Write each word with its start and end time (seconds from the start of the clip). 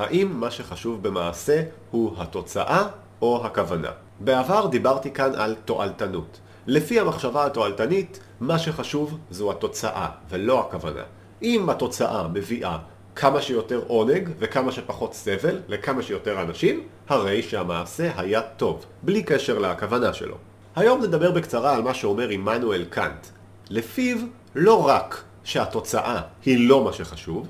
האם 0.00 0.40
מה 0.40 0.50
שחשוב 0.50 1.02
במעשה 1.02 1.62
הוא 1.90 2.14
התוצאה 2.18 2.86
או 3.22 3.46
הכוונה? 3.46 3.90
בעבר 4.20 4.66
דיברתי 4.66 5.10
כאן 5.10 5.34
על 5.34 5.54
תועלתנות. 5.64 6.40
לפי 6.66 7.00
המחשבה 7.00 7.46
התועלתנית, 7.46 8.20
מה 8.40 8.58
שחשוב 8.58 9.18
זו 9.30 9.50
התוצאה 9.50 10.08
ולא 10.30 10.60
הכוונה. 10.60 11.02
אם 11.42 11.70
התוצאה 11.70 12.28
מביאה 12.28 12.78
כמה 13.16 13.42
שיותר 13.42 13.82
עונג 13.86 14.28
וכמה 14.38 14.72
שפחות 14.72 15.14
סבל 15.14 15.58
לכמה 15.68 16.02
שיותר 16.02 16.42
אנשים, 16.42 16.82
הרי 17.08 17.42
שהמעשה 17.42 18.10
היה 18.16 18.40
טוב, 18.40 18.84
בלי 19.02 19.22
קשר 19.22 19.58
להכוונה 19.58 20.12
שלו. 20.12 20.36
היום 20.76 21.02
נדבר 21.02 21.30
בקצרה 21.30 21.76
על 21.76 21.82
מה 21.82 21.94
שאומר 21.94 22.28
עמנואל 22.28 22.84
קאנט. 22.84 23.26
לפיו 23.70 24.16
לא 24.54 24.86
רק 24.86 25.22
שהתוצאה 25.44 26.20
היא 26.44 26.68
לא 26.68 26.84
מה 26.84 26.92
שחשוב, 26.92 27.48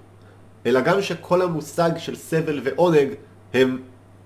אלא 0.66 0.80
גם 0.80 1.02
שכל 1.02 1.42
המושג 1.42 1.90
של 1.96 2.16
סבל 2.16 2.60
ועונג 2.64 3.08
הם 3.54 3.78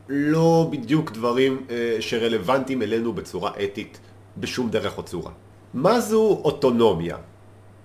לא 0.09 0.69
בדיוק 0.71 1.13
דברים 1.13 1.67
אה, 1.71 1.97
שרלוונטיים 2.01 2.83
אלינו 2.83 3.13
בצורה 3.13 3.51
אתית 3.65 3.99
בשום 4.37 4.71
דרך 4.71 4.99
או 4.99 5.03
צורה. 5.03 5.31
מה 5.75 6.01
זו 6.01 6.41
אוטונומיה? 6.45 7.17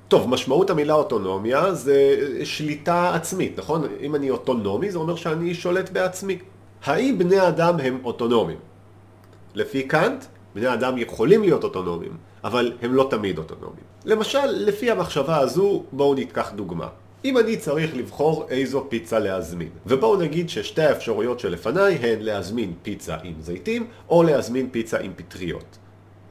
טוב, 0.08 0.30
משמעות 0.30 0.70
המילה 0.70 0.94
אוטונומיה 0.94 1.73
זה 1.73 2.16
שליטה 2.44 3.16
עצמית, 3.16 3.59
נכון? 3.59 3.84
אם 4.02 4.16
אני 4.16 4.30
אוטונומי 4.30 4.92
זה 4.92 4.98
אומר 4.98 5.16
שאני 5.16 5.54
שולט 5.54 5.90
בעצמי. 5.90 6.38
האם 6.84 7.18
בני 7.18 7.48
אדם 7.48 7.80
הם 7.80 8.00
אוטונומיים? 8.04 8.58
לפי 9.56 9.84
קאנט, 9.84 10.26
בני 10.56 10.73
אדם 10.73 10.98
יכולים 10.98 11.42
להיות 11.42 11.64
אוטונומיים, 11.64 12.18
אבל 12.44 12.73
הם 12.81 12.94
לא 12.94 13.08
תמיד 13.09 13.38
אוטונומיים. 13.38 13.86
למשל, 14.06 14.45
לפי 14.45 14.92
המחשבה 14.92 15.38
הזו, 15.38 15.84
בואו 15.92 16.14
ניקח 16.14 16.52
דוגמה. 16.56 16.88
אם 17.26 17.38
אני 17.38 17.58
צריך 17.58 17.96
לבחור 17.96 18.46
איזו 18.50 18.86
פיצה 18.90 19.20
להזמין, 19.20 19.70
ובואו 19.86 20.22
נגיד 20.22 20.50
ששתי 20.50 20.82
האפשרויות 20.82 21.40
שלפניי 21.40 21.94
הן 21.95 22.22
להזמין 22.22 22.73
פיצה 22.84 23.16
עם 23.23 23.34
זיתים, 23.42 23.88
או 24.09 24.23
להזמין 24.23 24.70
פיצה 24.72 24.98
עם 24.98 25.12
פטריות. 25.16 25.78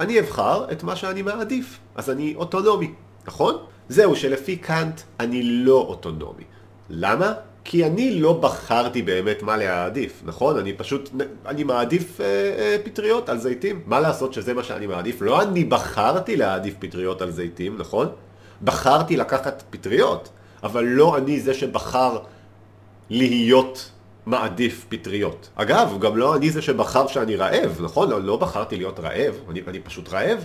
אני 0.00 0.20
אבחר 0.20 0.72
את 0.72 0.83
מה 0.83 0.97
שאני 0.97 1.22
מעדיף, 1.22 1.78
אז 1.94 2.11
אני 2.11 2.34
אוטונומי, 2.34 2.91
נכון? 3.27 3.55
זהו 3.89 4.16
שלפי 4.16 4.56
קאנט 4.56 5.00
אני 5.20 5.42
לא 5.42 5.86
אוטונומי. 5.89 6.44
למה? 6.91 7.33
כי 7.64 7.86
אני 7.86 8.20
לא 8.20 8.33
בחרתי 8.33 9.03
באמת 9.03 9.42
מה 9.42 9.56
להעדיף, 9.56 10.22
נכון? 10.25 10.59
אני 10.59 10.72
פשוט, 10.72 11.11
אני 11.47 11.64
מעדיף 11.64 12.20
אה, 12.20 12.27
אה, 12.27 12.77
פטריות 12.84 13.28
על 13.28 13.39
זיתים. 13.39 13.81
מה 13.86 14.00
לעשות 14.00 14.33
שזה 14.33 14.55
מה 14.55 14.62
שאני 14.62 14.86
מעדיף? 14.86 15.22
לא 15.22 15.42
אני 15.42 15.64
בחרתי 15.64 16.36
להעדיף 16.36 16.75
פטריות 16.78 17.22
על 17.22 17.31
זיתים, 17.31 17.78
נכון? 17.78 18.09
בחרתי 18.64 19.16
לקחת 19.16 19.62
פטריות, 19.70 20.28
אבל 20.62 20.84
לא 20.84 21.17
אני 21.17 21.41
זה 21.41 21.55
שבחר 21.55 22.19
להיות 23.11 23.91
מעדיף 24.27 24.87
פטריות. 24.89 25.48
אגב, 25.55 25.97
גם 26.00 26.17
לא 26.17 26.37
אני 26.37 26.50
זה 26.50 26.62
שבחר 26.62 27.06
שאני 27.06 27.37
רעב, 27.37 27.78
נכון? 27.81 28.11
לא, 28.11 28.23
לא 28.23 28.37
בחרתי 28.37 28.77
להיות 28.77 29.00
רעב, 29.00 29.34
אני, 29.50 29.61
אני 29.69 29.81
פשוט 29.81 30.09
רעב. 30.09 30.45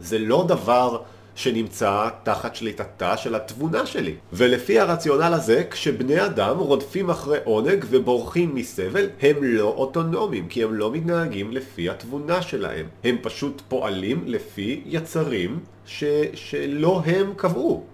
זה 0.00 0.18
לא 0.18 0.44
דבר 0.48 1.02
שנמצא 1.34 2.08
תחת 2.22 2.54
שליטתה 2.54 3.16
של 3.16 3.34
התבונה 3.34 3.86
שלי. 3.86 4.14
ולפי 4.32 4.80
הרציונל 4.80 5.34
הזה, 5.34 5.64
כשבני 5.70 6.24
אדם 6.24 6.58
רודפים 6.58 7.10
אחרי 7.10 7.38
עונג 7.44 7.84
ובורחים 7.90 8.54
מסבל, 8.54 9.08
הם 9.22 9.36
לא 9.40 9.68
אוטונומיים, 9.68 10.48
כי 10.48 10.62
הם 10.62 10.74
לא 10.74 10.92
מתנהגים 10.92 11.52
לפי 11.52 11.90
התבונה 11.90 12.42
שלהם. 12.42 12.86
הם 13.04 13.16
פשוט 13.22 13.62
פועלים 13.68 14.22
לפי 14.26 14.82
יצרים 14.86 15.58
ש... 15.86 16.04
שלא 16.34 17.02
הם 17.06 17.32
קבעו. 17.36 17.84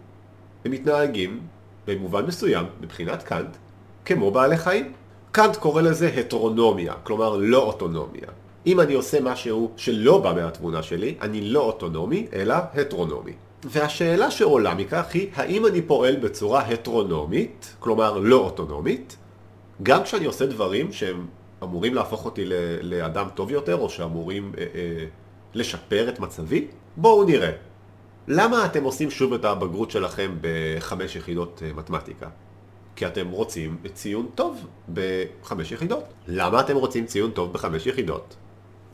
הם 0.64 0.72
מתנהגים, 0.72 1.40
במובן 1.88 2.26
מסוים, 2.26 2.66
מבחינת 2.80 3.22
קאנט, 3.22 3.56
כמו 4.04 4.30
בעלי 4.30 4.56
חיים. 4.56 4.92
קאנט 5.32 5.56
קורא 5.56 5.82
לזה 5.82 6.08
הטרונומיה, 6.16 6.94
כלומר 7.02 7.36
לא 7.36 7.62
אוטונומיה. 7.62 8.28
אם 8.66 8.80
אני 8.80 8.94
עושה 8.94 9.20
משהו 9.20 9.72
שלא 9.76 10.18
בא 10.18 10.32
מהתבונה 10.32 10.82
שלי, 10.82 11.14
אני 11.22 11.40
לא 11.40 11.60
אוטונומי, 11.60 12.26
אלא 12.32 12.54
הטרונומי. 12.74 13.32
והשאלה 13.64 14.30
שעולה 14.30 14.74
מכך 14.74 15.06
היא, 15.14 15.28
האם 15.34 15.66
אני 15.66 15.82
פועל 15.82 16.16
בצורה 16.16 16.60
הטרונומית, 16.60 17.74
כלומר 17.78 18.18
לא 18.18 18.36
אוטונומית, 18.36 19.16
גם 19.82 20.02
כשאני 20.02 20.24
עושה 20.24 20.46
דברים 20.46 20.92
שהם 20.92 21.26
אמורים 21.62 21.94
להפוך 21.94 22.24
אותי 22.24 22.44
לאדם 22.82 23.28
טוב 23.34 23.50
יותר, 23.50 23.76
או 23.76 23.90
שאמורים 23.90 24.52
אה, 24.58 24.64
אה, 24.74 25.04
לשפר 25.54 26.08
את 26.08 26.20
מצבי? 26.20 26.66
בואו 26.96 27.24
נראה. 27.24 27.50
למה 28.30 28.66
אתם 28.66 28.84
עושים 28.84 29.10
שוב 29.10 29.32
את 29.32 29.44
הבגרות 29.44 29.90
שלכם 29.90 30.36
בחמש 30.40 31.16
יחידות 31.16 31.62
אה, 31.64 31.72
מתמטיקה? 31.72 32.28
כי 32.96 33.06
אתם 33.06 33.28
רוצים 33.30 33.76
ציון 33.94 34.26
טוב 34.34 34.66
בחמש 34.92 35.72
יחידות. 35.72 36.04
למה 36.26 36.60
אתם 36.60 36.76
רוצים 36.76 37.06
ציון 37.06 37.30
טוב 37.30 37.52
בחמש 37.52 37.86
יחידות? 37.86 38.36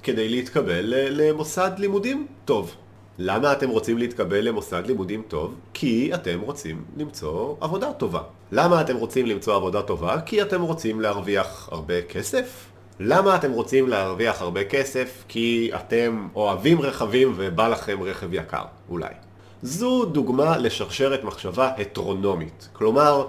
כדי 0.03 0.28
להתקבל 0.28 0.95
למוסד 1.11 1.71
לימודים 1.78 2.27
טוב. 2.45 2.77
למה 3.19 3.53
אתם 3.53 3.69
רוצים 3.69 3.99
להתקבל 3.99 4.41
למוסד 4.41 4.87
לימודים 4.87 5.22
טוב? 5.28 5.55
כי 5.72 6.15
אתם 6.15 6.41
רוצים 6.41 6.84
למצוא 6.97 7.56
עבודה 7.61 7.93
טובה. 7.93 8.22
למה 8.53 8.81
אתם 8.81 8.97
רוצים 8.97 9.27
למצוא 9.27 9.55
עבודה 9.55 9.83
טובה? 9.83 10.21
כי 10.21 10.43
אתם 10.43 10.62
רוצים 10.62 11.01
להרוויח 11.01 11.69
הרבה 11.72 12.03
כסף? 12.03 12.66
למה 13.01 13.37
אתם 13.37 13.53
רוצים 13.53 13.89
להרוויח 13.89 14.43
הרבה 14.43 14.65
כסף? 14.65 15.25
כי 15.28 15.71
אתם 15.75 16.28
אוהבים 16.34 16.81
רכבים 16.81 17.33
ובא 17.37 17.69
לכם 17.69 18.03
רכב 18.03 18.34
יקר, 18.34 18.65
אולי. 18.89 19.23
זו 19.66 20.04
דוגמה 20.04 20.56
לשרשרת 20.58 21.25
מחשבה 21.25 21.69
הטרונומית. 21.78 22.69
כלומר, 22.72 23.26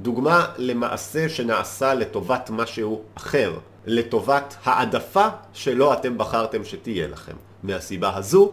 דוגמה 0.00 0.46
למעשה 0.56 1.28
שנעשה 1.28 1.94
לטובת 1.94 2.50
משהו 2.50 3.02
אחר, 3.14 3.58
לטובת 3.86 4.56
העדפה 4.64 5.28
שלא 5.52 5.92
אתם 5.92 6.18
בחרתם 6.18 6.64
שתהיה 6.64 7.08
לכם. 7.08 7.32
מהסיבה 7.62 8.16
הזו, 8.16 8.52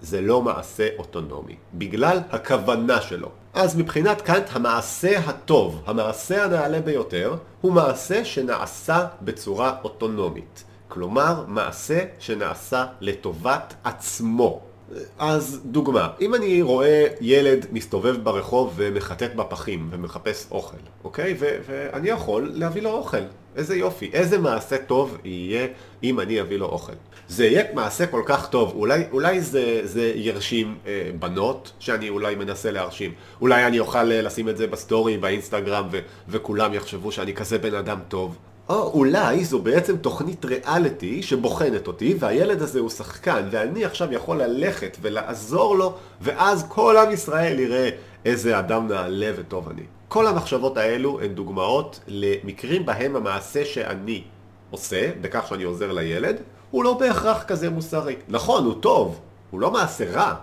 זה 0.00 0.20
לא 0.20 0.42
מעשה 0.42 0.88
אוטונומי, 0.98 1.56
בגלל 1.74 2.18
הכוונה 2.30 3.00
שלו. 3.00 3.28
אז 3.54 3.76
מבחינת 3.76 4.20
קאנט, 4.20 4.44
המעשה 4.50 5.18
הטוב, 5.18 5.82
המעשה 5.86 6.44
הנעלה 6.44 6.80
ביותר, 6.80 7.36
הוא 7.60 7.72
מעשה 7.72 8.24
שנעשה 8.24 9.06
בצורה 9.22 9.74
אוטונומית. 9.84 10.64
כלומר, 10.88 11.44
מעשה 11.48 12.04
שנעשה 12.18 12.86
לטובת 13.00 13.74
עצמו. 13.84 14.69
אז 15.18 15.60
דוגמה, 15.64 16.08
אם 16.20 16.34
אני 16.34 16.62
רואה 16.62 17.06
ילד 17.20 17.66
מסתובב 17.72 18.16
ברחוב 18.24 18.72
ומחטט 18.76 19.34
בפחים 19.34 19.88
ומחפש 19.90 20.46
אוכל, 20.50 20.76
אוקיי? 21.04 21.36
ו- 21.38 21.56
ואני 21.66 22.08
יכול 22.08 22.50
להביא 22.54 22.82
לו 22.82 22.90
אוכל. 22.90 23.22
איזה 23.56 23.76
יופי, 23.76 24.10
איזה 24.12 24.38
מעשה 24.38 24.76
טוב 24.78 25.18
יהיה 25.24 25.66
אם 26.02 26.20
אני 26.20 26.40
אביא 26.40 26.56
לו 26.56 26.66
אוכל. 26.66 26.92
זה 27.28 27.46
יהיה 27.46 27.64
מעשה 27.74 28.06
כל 28.06 28.22
כך 28.26 28.48
טוב, 28.48 28.72
אולי, 28.74 29.04
אולי 29.12 29.40
זה, 29.40 29.80
זה 29.84 30.12
ירשים 30.16 30.78
אה, 30.86 31.10
בנות 31.18 31.72
שאני 31.78 32.08
אולי 32.08 32.34
מנסה 32.34 32.70
להרשים. 32.70 33.12
אולי 33.40 33.66
אני 33.66 33.78
אוכל 33.78 34.12
אה, 34.12 34.22
לשים 34.22 34.48
את 34.48 34.56
זה 34.56 34.66
בסטורי, 34.66 35.18
באינסטגרם, 35.18 35.88
ו- 35.92 35.98
וכולם 36.28 36.74
יחשבו 36.74 37.12
שאני 37.12 37.34
כזה 37.34 37.58
בן 37.58 37.74
אדם 37.74 37.98
טוב. 38.08 38.36
או 38.70 38.90
אולי 38.94 39.44
זו 39.44 39.58
בעצם 39.58 39.96
תוכנית 39.96 40.44
ריאליטי 40.44 41.22
שבוחנת 41.22 41.86
אותי, 41.86 42.14
והילד 42.18 42.62
הזה 42.62 42.80
הוא 42.80 42.90
שחקן, 42.90 43.48
ואני 43.50 43.84
עכשיו 43.84 44.12
יכול 44.12 44.42
ללכת 44.42 44.96
ולעזור 45.00 45.76
לו, 45.76 45.94
ואז 46.20 46.64
כל 46.68 46.96
עם 46.96 47.10
ישראל 47.10 47.60
יראה 47.60 47.90
איזה 48.24 48.58
אדם 48.58 48.88
נעלה 48.88 49.30
וטוב 49.36 49.68
אני. 49.68 49.82
כל 50.08 50.26
המחשבות 50.26 50.76
האלו 50.76 51.20
הן 51.20 51.34
דוגמאות 51.34 52.00
למקרים 52.06 52.86
בהם 52.86 53.16
המעשה 53.16 53.64
שאני 53.64 54.22
עושה, 54.70 55.10
בכך 55.20 55.46
שאני 55.48 55.62
עוזר 55.62 55.92
לילד, 55.92 56.36
הוא 56.70 56.84
לא 56.84 56.94
בהכרח 56.94 57.42
כזה 57.42 57.70
מוסרי. 57.70 58.16
נכון, 58.28 58.64
הוא 58.64 58.74
טוב, 58.80 59.20
הוא 59.50 59.60
לא 59.60 59.70
מעשה 59.70 60.10
רע, 60.12 60.34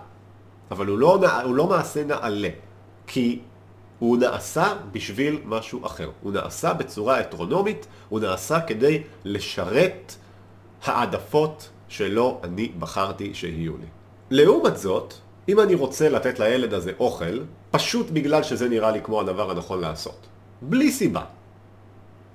אבל 0.70 0.86
הוא 0.86 0.98
לא, 0.98 1.20
הוא 1.44 1.54
לא 1.54 1.66
מעשה 1.66 2.04
נעלה. 2.04 2.48
כי 3.06 3.38
הוא 3.98 4.18
נעשה 4.18 4.74
בשביל 4.92 5.38
משהו 5.44 5.86
אחר. 5.86 6.10
הוא 6.22 6.32
נעשה 6.32 6.72
בצורה 6.72 7.20
אטרונומית, 7.20 7.86
הוא 8.08 8.20
נעשה 8.20 8.60
כדי 8.60 9.02
לשרת 9.24 10.14
העדפות 10.84 11.68
שלא 11.88 12.40
אני 12.44 12.72
בחרתי 12.78 13.34
שיהיו 13.34 13.72
לי. 13.76 13.86
לעומת 14.30 14.76
זאת, 14.76 15.14
אם 15.48 15.60
אני 15.60 15.74
רוצה 15.74 16.08
לתת 16.08 16.38
לילד 16.38 16.74
הזה 16.74 16.92
אוכל, 17.00 17.38
פשוט 17.70 18.10
בגלל 18.10 18.42
שזה 18.42 18.68
נראה 18.68 18.90
לי 18.90 19.00
כמו 19.02 19.20
הדבר 19.20 19.50
הנכון 19.50 19.80
לעשות. 19.80 20.26
בלי 20.62 20.90
סיבה. 20.90 21.24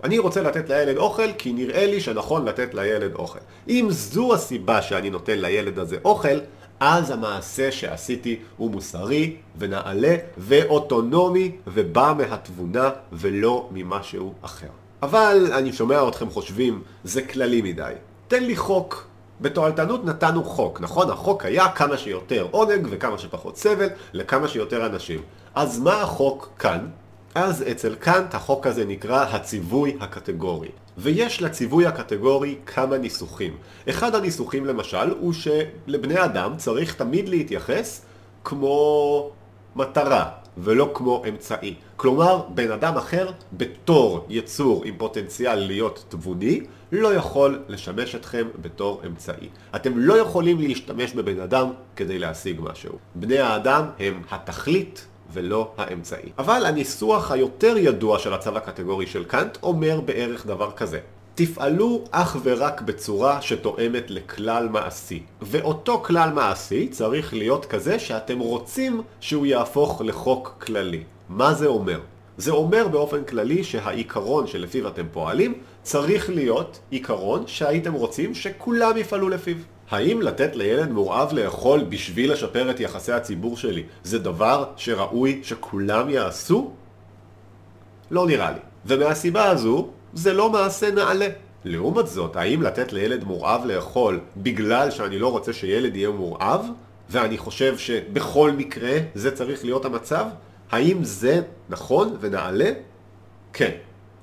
אני 0.04 0.18
רוצה 0.18 0.42
לתת 0.42 0.69
לילד 0.69 0.98
אוכל 0.98 1.33
כי 1.38 1.54
נראה 1.54 1.86
לי 1.88 2.00
שנכון 2.00 2.45
לתת 2.45 2.74
לילד 2.74 3.16
אוכל. 3.16 3.39
אם 3.69 3.88
זו 3.89 4.33
הסיבה 4.33 4.81
שאני 4.81 5.09
נותן 5.09 5.39
לילד 5.39 5.80
הזה 5.80 5.98
אוכל, 6.06 6.39
אז 6.85 7.12
המעשה 7.12 7.71
שעשיתי 7.71 8.39
הוא 8.57 8.71
מוסרי 8.71 9.35
ונעלה 9.57 10.15
ואוטונומי 10.38 11.51
ובא 11.68 12.13
מהתבונה 12.18 12.89
ולא 13.12 13.69
ממשהו 13.71 14.33
אחר. 14.41 14.68
אבל 15.01 15.51
אני 15.53 15.74
שומע 15.74 16.07
אתכם 16.07 16.30
חושבים, 16.30 16.81
זה 17.03 17.21
כללי 17.21 17.62
מדי. 17.62 17.94
תן 18.27 18.44
לי 18.44 18.56
חוק. 18.56 19.07
בתועלתנות 19.41 20.06
נתנו 20.06 20.44
חוק, 20.44 20.81
נכון? 20.81 21.09
החוק 21.09 21.45
היה 21.45 21.69
כמה 21.69 21.97
שיותר 21.97 22.47
עונג 22.51 22.88
וכמה 22.89 23.18
שפחות 23.18 23.57
סבל 23.57 23.89
לכמה 24.13 24.47
שיותר 24.47 24.85
אנשים. 24.85 25.21
אז 25.56 25.80
מה 25.80 26.01
החוק 26.01 26.50
כאן? 26.59 26.88
אז 27.35 27.63
אצל 27.71 27.95
קאנט 27.95 28.35
החוק 28.35 28.68
הזה 28.68 28.85
נקרא 28.85 29.25
הציווי 29.31 29.97
הקטגורי. 30.00 30.69
ויש 30.98 31.42
לציווי 31.42 31.86
הקטגורי 31.86 32.56
כמה 32.66 32.98
ניסוחים. 32.98 33.57
אחד 33.90 34.16
הניסוחים 34.16 34.66
למשל 34.66 35.10
הוא 35.19 35.34
שלבני 35.34 36.25
אדם 36.25 36.54
צריך 36.57 36.95
תמיד 36.95 37.30
להתייחס 37.30 38.06
כמו 38.44 39.30
מטרה 39.75 40.30
ולא 40.57 40.92
כמו 40.94 41.24
אמצעי. 41.30 41.75
כלומר, 41.95 42.42
בן 42.50 42.72
אדם 42.72 42.98
אחר 42.98 43.31
בתור 43.54 44.25
יצור 44.30 44.84
עם 44.86 44.95
פוטנציאל 44.98 45.56
להיות 45.56 46.06
תבוני 46.10 46.62
לא 46.92 47.13
יכול 47.13 47.63
לשמש 47.68 48.16
אתכם 48.16 48.48
בתור 48.62 49.01
אמצעי. 49.06 49.50
אתם 49.75 49.98
לא 49.98 50.13
יכולים 50.13 50.60
להשתמש 50.60 51.13
בבן 51.13 51.40
אדם 51.40 51.69
כדי 51.95 52.19
להשיג 52.19 52.60
משהו. 52.62 52.92
בני 53.16 53.40
האדם 53.40 53.86
הם 54.00 54.22
התכלית 54.31 55.07
ולא 55.33 55.71
האמצעי. 55.77 56.30
אבל 56.38 56.65
הניסוח 56.65 57.31
היותר 57.31 57.77
ידוע 57.77 58.19
של 58.19 58.33
הצו 58.33 58.57
הקטגורי 58.57 59.07
של 59.07 59.24
קאנט 59.24 59.57
אומר 59.63 60.01
בערך 60.01 60.45
דבר 60.45 60.71
כזה. 60.71 61.00
תפעלו 61.35 62.03
אך 62.12 62.38
ורק 62.44 62.81
בצורה 62.81 63.41
שתואמת 63.41 64.12
לכלל 64.12 64.69
מעשי. 64.69 65.24
ואותו 65.41 66.03
כלל 66.03 66.30
מעשי 66.33 66.88
צריך 66.88 67.33
להיות 67.33 67.65
כזה 67.65 68.00
שאתם 68.00 68.39
רוצים 68.39 69.01
שהוא 69.19 69.45
יהפוך 69.45 70.01
לחוק 70.06 70.56
כללי. 70.65 71.03
מה 71.30 71.53
זה 71.53 71.68
אומר? 71.68 72.00
זה 72.38 72.51
אומר 72.51 72.88
באופן 72.88 73.24
כללי 73.24 73.63
שהעיקרון 73.63 74.47
שלפיו 74.47 74.88
אתם 74.88 75.06
פועלים 75.12 75.53
צריך 75.83 76.30
להיות 76.30 76.80
עיקרון 76.89 77.44
שהייתם 77.47 77.94
רוצים 77.94 78.35
שכולם 78.35 78.97
יפעלו 78.97 79.30
לפיו. 79.30 79.56
האם 79.94 80.22
לתת 80.22 80.56
לילד 80.56 80.92
מורעב 80.92 81.34
לאכול 81.34 81.84
בשביל 81.90 82.31
לשפר 82.31 82.72
את 82.72 82.80
יחסי 82.80 83.12
הציבור 83.12 83.57
שלי 83.57 83.84
זה 84.04 84.19
דבר 84.19 84.66
שראוי 84.75 85.40
שכולם 85.44 86.10
יעשו? 86.10 86.72
לא 88.12 88.28
נראה 88.28 88.51
לי. 88.51 88.60
ומהסיבה 88.86 89.50
הזו, 89.50 89.90
זה 90.13 90.34
לא 90.34 90.50
מעשה 90.50 90.92
נעלה. 90.92 91.28
לעומת 91.66 92.07
זאת, 92.07 92.36
האם 92.36 92.62
לתת 92.62 92.94
לילד 92.94 93.24
מורעב 93.24 93.66
לאכול 93.66 94.19
בגלל 94.38 94.92
שאני 94.92 95.19
לא 95.19 95.31
רוצה 95.31 95.54
שילד 95.54 95.95
יהיה 95.95 96.10
מורעב, 96.10 96.66
ואני 97.10 97.38
חושב 97.38 97.78
שבכל 97.78 98.51
מקרה 98.51 98.98
זה 99.16 99.36
צריך 99.36 99.63
להיות 99.66 99.86
המצב? 99.86 100.25
האם 100.72 101.04
זה 101.04 101.42
נכון 101.69 102.18
ונעלה? 102.19 102.72
כן. 103.54 103.72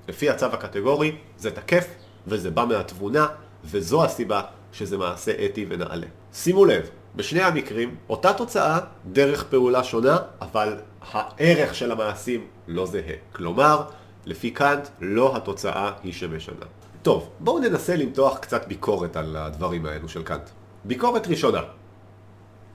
לפי 0.08 0.30
הצו 0.30 0.46
הקטגורי 0.46 1.16
זה 1.38 1.50
תקף 1.50 1.86
וזה 2.26 2.50
בא 2.50 2.64
מהתבונה 2.64 3.26
וזו 3.64 4.04
הסיבה 4.04 4.42
שזה 4.72 4.98
מעשה 4.98 5.32
אתי 5.44 5.66
ונעלה. 5.68 6.06
שימו 6.32 6.64
לב, 6.64 6.90
בשני 7.16 7.42
המקרים 7.42 7.94
אותה 8.08 8.32
תוצאה, 8.32 8.78
דרך 9.12 9.44
פעולה 9.44 9.84
שונה, 9.84 10.18
אבל 10.40 10.76
הערך 11.12 11.74
של 11.74 11.92
המעשים 11.92 12.46
לא 12.68 12.86
זהה. 12.86 13.14
כלומר, 13.32 13.82
לפי 14.26 14.50
קאנט, 14.50 14.88
לא 15.00 15.36
התוצאה 15.36 15.92
היא 16.02 16.12
שמשנה. 16.12 16.66
טוב, 17.02 17.30
בואו 17.40 17.58
ננסה 17.58 17.96
למתוח 17.96 18.38
קצת 18.38 18.68
ביקורת 18.68 19.16
על 19.16 19.36
הדברים 19.36 19.86
האלו 19.86 20.08
של 20.08 20.22
קאנט. 20.22 20.50
ביקורת 20.84 21.26
ראשונה, 21.26 21.60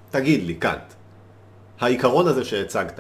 תגיד 0.10 0.44
לי, 0.44 0.56
קאנט, 0.56 0.94
העיקרון 1.80 2.28
הזה 2.28 2.46
שהצגת, 2.46 3.00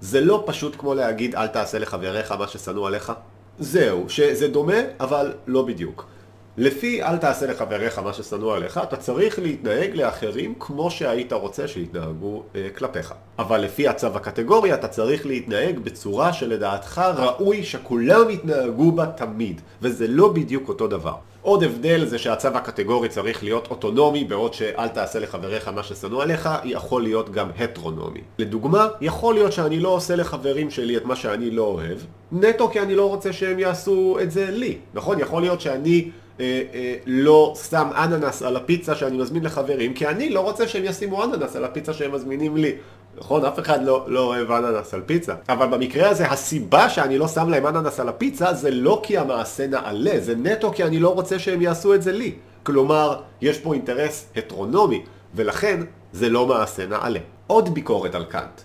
זה 0.00 0.20
לא 0.20 0.42
פשוט 0.46 0.76
כמו 0.78 0.94
להגיד 0.94 1.34
אל 1.34 1.46
תעשה 1.46 1.78
לחבריך 1.78 2.32
מה 2.32 2.48
ששנוא 2.48 2.86
עליך? 2.86 3.12
זהו, 3.58 4.08
שזה 4.08 4.48
דומה, 4.48 4.76
אבל 5.00 5.32
לא 5.46 5.62
בדיוק. 5.62 6.06
לפי 6.56 7.02
אל 7.02 7.16
תעשה 7.16 7.46
לחבריך 7.46 7.98
מה 7.98 8.12
ששנוא 8.12 8.56
עליך, 8.56 8.80
אתה 8.82 8.96
צריך 8.96 9.38
להתנהג 9.38 9.94
לאחרים 9.94 10.54
כמו 10.60 10.90
שהיית 10.90 11.32
רוצה 11.32 11.68
שיתנהגו 11.68 12.42
אה, 12.56 12.68
כלפיך. 12.76 13.14
אבל 13.38 13.60
לפי 13.60 13.88
הצו 13.88 14.06
הקטגורי 14.06 14.74
אתה 14.74 14.88
צריך 14.88 15.26
להתנהג 15.26 15.78
בצורה 15.78 16.32
שלדעתך 16.32 17.02
ראוי 17.16 17.64
שכולם 17.64 18.30
יתנהגו 18.30 18.92
בה 18.92 19.06
תמיד, 19.06 19.60
וזה 19.82 20.08
לא 20.08 20.28
בדיוק 20.28 20.68
אותו 20.68 20.88
דבר. 20.88 21.14
עוד 21.42 21.62
הבדל 21.62 22.04
זה 22.04 22.18
שהצו 22.18 22.48
הקטגורי 22.48 23.08
צריך 23.08 23.42
להיות 23.42 23.68
אוטונומי, 23.70 24.24
בעוד 24.24 24.54
שאל 24.54 24.88
תעשה 24.88 25.18
לחבריך 25.18 25.68
מה 25.68 25.82
ששנוא 25.82 26.22
עליך, 26.22 26.48
יכול 26.64 27.02
להיות 27.02 27.30
גם 27.30 27.48
הטרונומי. 27.58 28.20
לדוגמה, 28.38 28.88
יכול 29.00 29.34
להיות 29.34 29.52
שאני 29.52 29.80
לא 29.80 29.88
עושה 29.88 30.16
לחברים 30.16 30.70
שלי 30.70 30.96
את 30.96 31.04
מה 31.04 31.16
שאני 31.16 31.50
לא 31.50 31.62
אוהב, 31.62 31.98
נטו 32.32 32.68
כי 32.68 32.80
אני 32.80 32.94
לא 32.94 33.08
רוצה 33.08 33.32
שהם 33.32 33.58
יעשו 33.58 34.18
את 34.22 34.30
זה 34.30 34.50
לי. 34.50 34.78
נכון? 34.94 35.20
יכול 35.20 35.42
להיות 35.42 35.60
שאני... 35.60 36.10
אה, 36.40 36.62
אה, 36.74 36.94
לא 37.06 37.54
שם 37.70 37.88
אננס 37.96 38.42
על 38.42 38.56
הפיצה 38.56 38.94
שאני 38.94 39.16
מזמין 39.16 39.44
לחברים, 39.44 39.94
כי 39.94 40.06
אני 40.06 40.30
לא 40.30 40.40
רוצה 40.40 40.68
שהם 40.68 40.82
ישימו 40.84 41.24
אננס 41.24 41.56
על 41.56 41.64
הפיצה 41.64 41.92
שהם 41.92 42.12
מזמינים 42.12 42.56
לי. 42.56 42.72
נכון? 43.18 43.44
אף 43.44 43.58
אחד 43.58 43.84
לא, 43.84 44.04
לא 44.08 44.20
אוהב 44.20 44.50
אננס 44.50 44.94
על 44.94 45.02
פיצה. 45.06 45.34
אבל 45.48 45.66
במקרה 45.66 46.08
הזה, 46.08 46.26
הסיבה 46.26 46.88
שאני 46.88 47.18
לא 47.18 47.28
שם 47.28 47.48
להם 47.48 47.66
אננס 47.66 48.00
על 48.00 48.08
הפיצה 48.08 48.54
זה 48.54 48.70
לא 48.70 49.00
כי 49.02 49.18
המעשה 49.18 49.66
נעלה, 49.66 50.20
זה 50.20 50.34
נטו 50.36 50.72
כי 50.72 50.84
אני 50.84 50.98
לא 50.98 51.14
רוצה 51.14 51.38
שהם 51.38 51.62
יעשו 51.62 51.94
את 51.94 52.02
זה 52.02 52.12
לי. 52.12 52.32
כלומר, 52.62 53.20
יש 53.40 53.58
פה 53.58 53.74
אינטרס 53.74 54.26
הטרונומי, 54.36 55.02
ולכן 55.34 55.80
זה 56.12 56.28
לא 56.28 56.46
מעשה 56.46 56.86
נעלה. 56.86 57.20
עוד 57.46 57.74
ביקורת 57.74 58.14
על 58.14 58.24
קאנט. 58.24 58.60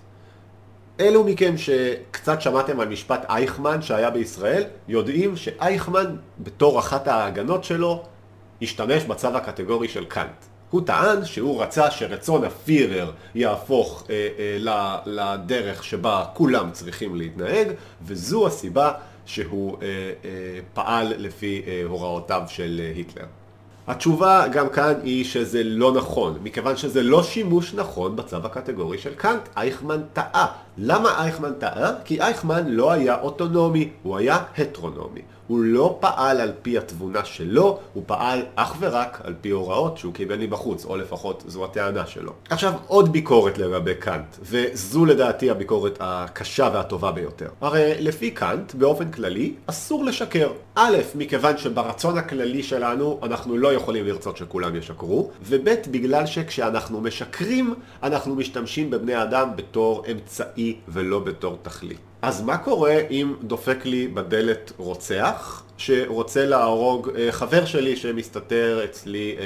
אלו 1.00 1.24
מכם 1.24 1.58
שקצת 1.58 2.42
שמעתם 2.42 2.80
על 2.80 2.88
משפט 2.88 3.26
אייכמן 3.30 3.82
שהיה 3.82 4.10
בישראל, 4.10 4.64
יודעים 4.88 5.36
שאייכמן 5.38 6.16
בתור 6.40 6.80
אחת 6.80 7.08
ההגנות 7.08 7.64
שלו 7.64 8.04
השתמש 8.62 9.04
בצו 9.04 9.28
הקטגורי 9.28 9.88
של 9.88 10.06
קאנט. 10.06 10.46
הוא 10.70 10.82
טען 10.86 11.26
שהוא 11.26 11.62
רצה 11.62 11.92
שרצון 11.92 12.44
הפירר 12.44 13.12
יהפוך 13.36 14.08
אה, 14.10 14.28
אה, 14.40 15.02
לדרך 15.06 15.84
שבה 15.84 16.26
כולם 16.34 16.72
צריכים 16.72 17.16
להתנהג, 17.16 17.68
וזו 18.02 18.48
הסיבה 18.48 18.92
שהוא 19.26 19.78
אה, 19.82 19.88
אה, 20.26 20.60
פעל 20.74 21.14
לפי 21.18 21.62
אה, 21.68 21.82
הוראותיו 21.86 22.42
של 22.48 22.82
אה, 22.84 22.92
היטלר. 22.96 23.26
התשובה 23.90 24.48
גם 24.48 24.70
כאן 24.70 24.94
היא 25.04 25.26
שזה 25.26 25.64
לא 25.64 25.92
נכון, 25.92 26.40
מכיוון 26.44 26.78
שזה 26.78 27.04
לא 27.04 27.24
שימוש 27.24 27.74
נכון 27.74 28.16
בצו 28.16 28.38
הקטגורי 28.38 28.98
של 28.98 29.14
קאנט. 29.16 29.50
אייכמן 29.58 30.02
טעה. 30.14 30.46
למה 30.78 31.24
אייכמן 31.24 31.54
טעה? 31.54 31.92
כי 32.06 32.22
אייכמן 32.22 32.68
לא 32.68 32.92
היה 32.92 33.22
אוטונומי, 33.22 33.90
הוא 34.04 34.18
היה 34.18 34.38
הטרונומי. 34.58 35.22
הוא 35.50 35.60
לא 35.60 35.98
פעל 36.00 36.42
על 36.42 36.52
פי 36.62 36.78
התבונה 36.78 37.26
שלו, 37.26 37.80
הוא 37.94 38.04
פעל 38.06 38.42
אך 38.56 38.76
ורק 38.80 39.22
על 39.24 39.34
פי 39.42 39.50
הוראות 39.50 39.98
שהוא 39.98 40.14
קיבל 40.14 40.38
מבחוץ, 40.38 40.86
או 40.86 40.98
לפחות 40.98 41.44
זו 41.48 41.66
הטענה 41.66 42.06
שלו. 42.06 42.34
עכשיו, 42.50 42.74
עוד 42.88 43.12
ביקורת 43.12 43.58
לגבי 43.58 43.96
קאנט, 43.96 44.38
וזו 44.42 45.06
לדעתי 45.06 45.50
הביקורת 45.50 45.98
הקשה 46.00 46.70
והטובה 46.74 47.12
ביותר. 47.12 47.50
הרי 47.62 47.94
לפי 48.00 48.32
קאנט, 48.32 48.76
באופן 48.76 49.12
כללי, 49.12 49.54
אסור 49.66 50.06
לשקר. 50.06 50.52
א', 50.76 50.98
מכיוון 51.16 51.58
שברצון 51.58 52.18
הכללי 52.18 52.64
שלנו, 52.64 53.20
אנחנו 53.24 53.58
לא 53.58 53.74
יכולים 53.74 54.06
לרצות 54.06 54.38
שכולם 54.38 54.76
ישקרו, 54.76 55.32
וב', 55.42 55.70
בגלל 55.92 56.26
שכשאנחנו 56.26 57.02
משקרים, 57.02 57.74
אנחנו 58.04 58.36
משתמשים 58.36 58.90
בבני 58.90 59.24
אדם 59.24 59.50
בתור 59.56 60.04
אמצעי 60.12 60.76
ולא 60.88 61.20
בתור 61.20 61.58
תכלית. 61.62 62.09
אז 62.22 62.42
מה 62.42 62.58
קורה 62.58 62.98
אם 63.12 63.34
דופק 63.44 63.86
לי 63.86 64.08
בדלת 64.08 64.72
רוצח 64.78 65.64
שרוצה 65.78 66.46
להרוג 66.46 67.10
אה, 67.18 67.32
חבר 67.32 67.66
שלי 67.66 67.96
שמסתתר 67.96 68.82
אצלי 68.86 69.36
אה, 69.40 69.44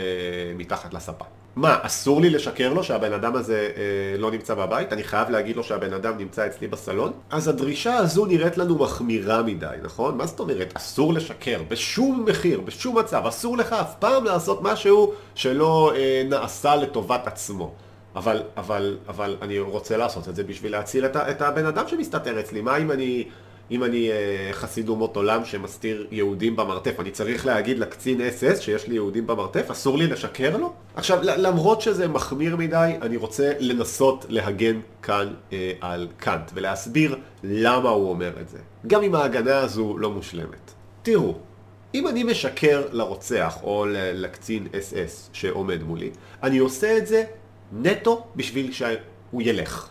מתחת 0.55 0.93
לספה? 0.93 1.25
מה, 1.55 1.77
אסור 1.81 2.21
לי 2.21 2.29
לשקר 2.29 2.73
לו 2.73 2.83
שהבן 2.83 3.13
אדם 3.13 3.35
הזה 3.35 3.69
אה, 3.77 4.17
לא 4.17 4.31
נמצא 4.31 4.53
בבית? 4.53 4.93
אני 4.93 5.03
חייב 5.03 5.29
להגיד 5.29 5.55
לו 5.55 5.63
שהבן 5.63 5.93
אדם 5.93 6.17
נמצא 6.17 6.47
אצלי 6.47 6.67
בסלון? 6.67 7.11
אז 7.29 7.47
הדרישה 7.47 7.95
הזו 7.95 8.25
נראית 8.25 8.57
לנו 8.57 8.77
מחמירה 8.77 9.43
מדי, 9.43 9.75
נכון? 9.83 10.17
מה 10.17 10.25
זאת 10.25 10.39
אומרת? 10.39 10.73
אסור 10.73 11.13
לשקר 11.13 11.61
בשום 11.67 12.25
מחיר, 12.27 12.61
בשום 12.61 12.97
מצב. 12.97 13.25
אסור 13.27 13.57
לך 13.57 13.73
אף 13.73 13.95
פעם 13.99 14.25
לעשות 14.25 14.59
משהו 14.61 15.13
שלא 15.35 15.93
אה, 15.95 16.23
נעשה 16.29 16.75
לטובת 16.75 17.27
עצמו. 17.27 17.73
אבל, 18.15 18.43
אבל, 18.57 18.97
אבל 19.07 19.37
אני 19.41 19.59
רוצה 19.59 19.97
לעשות 19.97 20.29
את 20.29 20.35
זה 20.35 20.43
בשביל 20.43 20.71
להציל 20.71 21.05
את, 21.05 21.15
את 21.15 21.41
הבן 21.41 21.65
אדם 21.65 21.87
שמסתתר 21.87 22.39
אצלי. 22.39 22.61
מה 22.61 22.77
אם 22.77 22.91
אני, 22.91 23.23
אם 23.71 23.83
אני 23.83 24.11
אה, 24.11 24.49
חסיד 24.51 24.89
אומות 24.89 25.15
עולם 25.15 25.45
שמסתיר 25.45 26.07
יהודים 26.11 26.55
במרתף? 26.55 26.99
אני 26.99 27.11
צריך 27.11 27.45
להגיד 27.45 27.79
לקצין 27.79 28.21
אס-אס 28.21 28.59
שיש 28.59 28.87
לי 28.87 28.95
יהודים 28.95 29.27
במרתף? 29.27 29.71
אסור 29.71 29.97
לי 29.97 30.07
לשקר 30.07 30.57
לו? 30.57 30.73
עכשיו, 30.95 31.19
למרות 31.21 31.81
שזה 31.81 32.07
מחמיר 32.07 32.55
מדי, 32.55 32.93
אני 33.01 33.17
רוצה 33.17 33.51
לנסות 33.59 34.25
להגן 34.29 34.79
כאן 35.01 35.33
אה, 35.53 35.71
על 35.81 36.07
קאנט 36.17 36.51
ולהסביר 36.53 37.15
למה 37.43 37.89
הוא 37.89 38.09
אומר 38.09 38.31
את 38.41 38.49
זה. 38.49 38.57
גם 38.87 39.03
אם 39.03 39.15
ההגנה 39.15 39.57
הזו 39.57 39.97
לא 39.97 40.11
מושלמת. 40.11 40.71
תראו, 41.03 41.35
אם 41.95 42.07
אני 42.07 42.23
משקר 42.23 42.83
לרוצח 42.91 43.57
או 43.63 43.85
לקצין 43.89 44.67
אס-אס 44.79 45.29
שעומד 45.33 45.83
מולי, 45.83 46.09
אני 46.43 46.57
עושה 46.57 46.97
את 46.97 47.07
זה 47.07 47.23
נטו 47.73 48.23
בשביל 48.35 48.71
שהוא 48.71 49.41
ילך. 49.41 49.89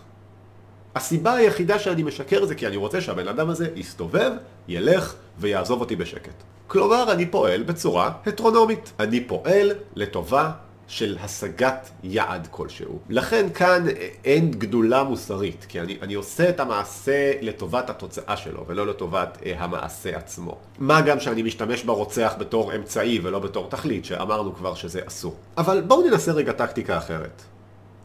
הסיבה 0.94 1.34
היחידה 1.34 1.78
שאני 1.78 2.02
משקר 2.02 2.44
זה 2.44 2.54
כי 2.54 2.66
אני 2.66 2.76
רוצה 2.76 3.00
שהבן 3.00 3.28
אדם 3.28 3.50
הזה 3.50 3.68
יסתובב, 3.76 4.32
ילך 4.68 5.14
ויעזוב 5.38 5.80
אותי 5.80 5.96
בשקט. 5.96 6.42
כלומר, 6.66 7.12
אני 7.12 7.26
פועל 7.26 7.62
בצורה 7.62 8.12
הטרונומית. 8.26 8.92
אני 9.00 9.24
פועל 9.24 9.72
לטובה 9.94 10.50
של 10.88 11.16
השגת 11.20 11.90
יעד 12.02 12.48
כלשהו. 12.50 12.98
לכן 13.08 13.46
כאן 13.54 13.84
אין 14.24 14.50
גדולה 14.50 15.02
מוסרית, 15.04 15.66
כי 15.68 15.80
אני, 15.80 15.98
אני 16.02 16.14
עושה 16.14 16.48
את 16.48 16.60
המעשה 16.60 17.32
לטובת 17.40 17.90
התוצאה 17.90 18.36
שלו, 18.36 18.64
ולא 18.66 18.86
לטובת 18.86 19.38
אה, 19.46 19.52
המעשה 19.58 20.16
עצמו. 20.16 20.58
מה 20.78 21.00
גם 21.00 21.20
שאני 21.20 21.42
משתמש 21.42 21.82
ברוצח 21.82 22.34
בתור 22.38 22.74
אמצעי 22.76 23.20
ולא 23.22 23.38
בתור 23.38 23.68
תכלית, 23.70 24.04
שאמרנו 24.04 24.54
כבר 24.54 24.74
שזה 24.74 25.00
אסור. 25.06 25.36
אבל 25.58 25.82
בואו 25.86 26.08
ננסה 26.10 26.32
רגע 26.32 26.52
טקטיקה 26.52 26.98
אחרת. 26.98 27.42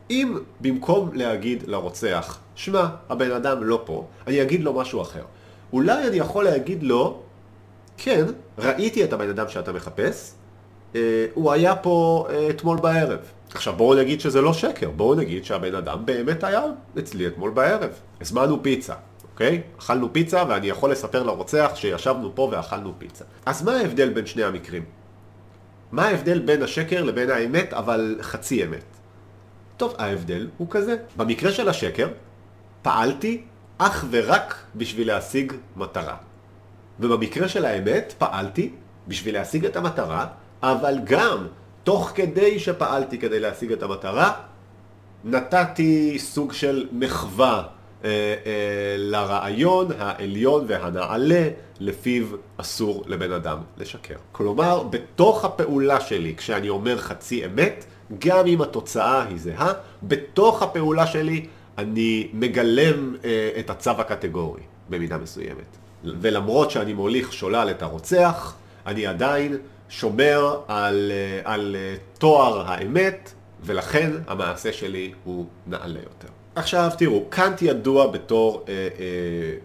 אם 0.09 0.37
במקום 0.61 1.09
להגיד 1.13 1.63
לרוצח, 1.67 2.39
שמע, 2.55 2.87
הבן 3.09 3.31
אדם 3.31 3.63
לא 3.63 3.81
פה, 3.85 4.05
אני 4.27 4.41
אגיד 4.41 4.63
לו 4.63 4.73
משהו 4.73 5.01
אחר. 5.01 5.23
אולי 5.73 6.07
אני 6.07 6.17
יכול 6.17 6.43
להגיד 6.43 6.83
לו, 6.83 7.21
כן, 7.97 8.25
ראיתי 8.57 9.03
את 9.03 9.13
הבן 9.13 9.29
אדם 9.29 9.49
שאתה 9.49 9.71
מחפש, 9.71 10.31
אה, 10.95 11.25
הוא 11.33 11.51
היה 11.51 11.75
פה 11.75 12.27
אה, 12.29 12.49
אתמול 12.49 12.77
בערב. 12.77 13.19
עכשיו 13.53 13.73
בואו 13.73 13.99
נגיד 13.99 14.21
שזה 14.21 14.41
לא 14.41 14.53
שקר, 14.53 14.89
בואו 14.89 15.15
נגיד 15.15 15.45
שהבן 15.45 15.75
אדם 15.75 16.05
באמת 16.05 16.43
היה 16.43 16.63
אצלי 16.99 17.27
אתמול 17.27 17.51
בערב. 17.51 17.89
הזמנו 18.21 18.63
פיצה, 18.63 18.93
אוקיי? 19.31 19.61
אכלנו 19.79 20.13
פיצה 20.13 20.43
ואני 20.49 20.67
יכול 20.67 20.91
לספר 20.91 21.23
לרוצח 21.23 21.71
שישבנו 21.75 22.35
פה 22.35 22.49
ואכלנו 22.51 22.93
פיצה. 22.97 23.25
אז 23.45 23.63
מה 23.63 23.71
ההבדל 23.71 24.09
בין 24.09 24.25
שני 24.25 24.43
המקרים? 24.43 24.83
מה 25.91 26.05
ההבדל 26.05 26.39
בין 26.39 26.63
השקר 26.63 27.03
לבין 27.03 27.29
האמת, 27.29 27.73
אבל 27.73 28.17
חצי 28.21 28.63
אמת? 28.63 28.96
טוב, 29.77 29.95
ההבדל 29.97 30.47
הוא 30.57 30.67
כזה. 30.69 30.95
במקרה 31.17 31.51
של 31.51 31.69
השקר, 31.69 32.07
פעלתי 32.81 33.41
אך 33.77 34.05
ורק 34.11 34.55
בשביל 34.75 35.07
להשיג 35.07 35.53
מטרה. 35.75 36.15
ובמקרה 36.99 37.47
של 37.47 37.65
האמת, 37.65 38.13
פעלתי 38.17 38.71
בשביל 39.07 39.33
להשיג 39.33 39.65
את 39.65 39.75
המטרה, 39.75 40.27
אבל 40.63 40.95
גם 41.03 41.47
תוך 41.83 42.11
כדי 42.15 42.59
שפעלתי 42.59 43.17
כדי 43.17 43.39
להשיג 43.39 43.71
את 43.71 43.83
המטרה, 43.83 44.31
נתתי 45.23 46.19
סוג 46.19 46.53
של 46.53 46.87
מחווה 46.91 47.63
אה, 48.03 48.09
אה, 48.09 48.95
לרעיון 48.97 49.87
העליון 49.99 50.65
והנעלה 50.67 51.49
לפיו 51.79 52.25
אסור 52.57 53.03
לבן 53.07 53.31
אדם 53.31 53.57
לשקר. 53.77 54.15
כלומר, 54.31 54.83
בתוך 54.83 55.45
הפעולה 55.45 56.01
שלי, 56.01 56.35
כשאני 56.35 56.69
אומר 56.69 56.97
חצי 56.97 57.45
אמת, 57.45 57.85
גם 58.19 58.47
אם 58.47 58.61
התוצאה 58.61 59.23
היא 59.23 59.37
זהה, 59.37 59.73
בתוך 60.03 60.61
הפעולה 60.63 61.07
שלי 61.07 61.45
אני 61.77 62.27
מגלם 62.33 63.15
אה, 63.25 63.49
את 63.59 63.69
הצו 63.69 63.91
הקטגורי 63.91 64.61
במידה 64.89 65.17
מסוימת. 65.17 65.77
ולמרות 66.03 66.71
שאני 66.71 66.93
מוליך 66.93 67.33
שולל 67.33 67.67
את 67.71 67.81
הרוצח, 67.81 68.55
אני 68.85 69.07
עדיין 69.07 69.57
שומר 69.89 70.61
על, 70.67 71.11
אה, 71.11 71.53
על 71.53 71.75
אה, 71.79 71.95
תואר 72.17 72.63
האמת, 72.67 73.33
ולכן 73.63 74.11
המעשה 74.27 74.73
שלי 74.73 75.13
הוא 75.23 75.45
נעלה 75.67 75.99
יותר. 75.99 76.36
עכשיו 76.57 76.91
תראו, 76.97 77.25
קאנט 77.29 77.61
ידוע 77.61 78.07
בתור 78.07 78.65
אה, 78.67 78.73
אה, 78.73 78.87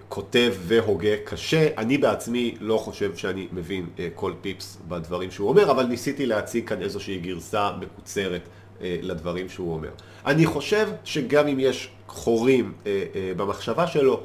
כותב 0.09 0.55
והוגה 0.59 1.17
קשה, 1.25 1.69
אני 1.79 1.99
בעצמי 1.99 2.55
לא 2.61 2.77
חושב 2.77 3.17
שאני 3.17 3.49
מבין 3.53 3.87
אה, 3.99 4.09
כל 4.15 4.33
פיפס 4.41 4.79
בדברים 4.89 5.31
שהוא 5.31 5.49
אומר, 5.49 5.71
אבל 5.71 5.87
ניסיתי 5.87 6.27
להציג 6.27 6.69
כאן 6.69 6.83
איזושהי 6.83 7.19
גרסה 7.19 7.71
מקוצרת 7.81 8.41
אה, 8.81 8.97
לדברים 9.03 9.49
שהוא 9.49 9.75
אומר. 9.75 9.89
אני 10.27 10.47
חושב 10.47 10.89
שגם 11.05 11.47
אם 11.49 11.61
יש 11.61 11.91
חורים 12.09 12.73
אה, 12.87 13.05
אה, 13.15 13.33
במחשבה 13.37 13.87
שלו, 13.87 14.21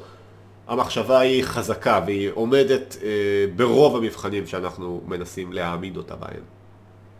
המחשבה 0.67 1.19
היא 1.19 1.43
חזקה 1.43 2.01
והיא 2.05 2.29
עומדת 2.33 2.97
אה, 3.03 3.09
ברוב 3.55 3.95
המבחנים 3.95 4.47
שאנחנו 4.47 5.01
מנסים 5.07 5.53
להעמיד 5.53 5.97
אותה 5.97 6.15
בהם. 6.15 6.43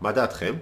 מה 0.00 0.12
דעתכם? 0.12 0.54